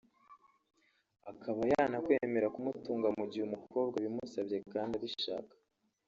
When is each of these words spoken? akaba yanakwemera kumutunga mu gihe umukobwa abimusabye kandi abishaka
akaba 1.31 1.61
yanakwemera 1.71 2.47
kumutunga 2.55 3.07
mu 3.17 3.25
gihe 3.31 3.43
umukobwa 3.45 3.95
abimusabye 3.97 4.57
kandi 4.73 4.93
abishaka 4.95 5.53